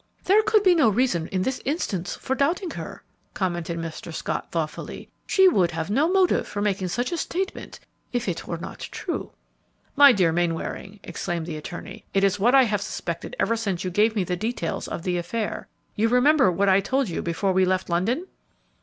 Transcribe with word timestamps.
"There 0.23 0.41
could 0.41 0.63
be 0.63 0.73
no 0.73 0.89
reason 0.89 1.27
in 1.27 1.43
this 1.43 1.61
instance 1.63 2.15
for 2.15 2.33
doubting 2.33 2.71
her," 2.71 3.03
commented 3.35 3.77
Mr. 3.77 4.11
Scott, 4.11 4.51
thoughtfully; 4.51 5.09
"she 5.27 5.47
would 5.47 5.69
have 5.69 5.91
no 5.91 6.11
motive 6.11 6.47
for 6.47 6.59
making 6.59 6.87
such 6.87 7.11
a 7.11 7.17
statement 7.17 7.79
if 8.11 8.27
it 8.27 8.47
were 8.47 8.57
not 8.57 8.79
true." 8.79 9.29
"My 9.95 10.11
dear 10.11 10.31
Mainwaring!" 10.31 10.99
exclaimed 11.03 11.45
the 11.45 11.55
attorney, 11.57 12.03
"it 12.15 12.23
is 12.23 12.39
what 12.39 12.55
I 12.55 12.63
have 12.63 12.81
suspected 12.81 13.35
ever 13.39 13.55
since 13.55 13.83
you 13.83 13.91
gave 13.91 14.15
me 14.15 14.23
the 14.23 14.35
details 14.35 14.87
of 14.87 15.03
the 15.03 15.19
affair; 15.19 15.67
you 15.95 16.09
remember 16.09 16.51
what 16.51 16.67
I 16.67 16.79
told 16.79 17.07
you 17.07 17.21
before 17.21 17.53
we 17.53 17.63
left 17.63 17.87
London!" 17.87 18.25